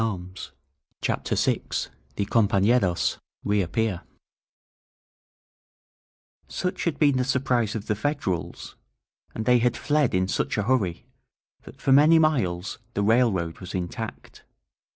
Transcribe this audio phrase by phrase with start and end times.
[1.03, 1.61] •••CHAPTER VI
[2.15, 4.01] THE COMPANEROS REAPPEAR
[6.47, 8.75] SUCH had been the surprise of the Federals,
[9.35, 11.05] and they had fled in such a hurry,
[11.65, 14.41] that for many miles the railroad was intact.